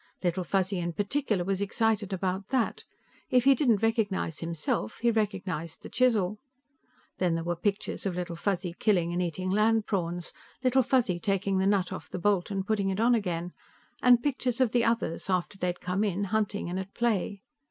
[0.23, 2.85] Little Fuzzy in particular was excited about that;
[3.29, 6.39] if he didn't recognize himself, he recognized the chisel.
[7.19, 10.33] Then there were pictures of Little Fuzzy killing and eating land prawns,
[10.63, 13.53] Little Fuzzy taking the nut off the bolt and putting it on again,
[14.01, 17.43] and pictures of the others, after they had come in, hunting and at play.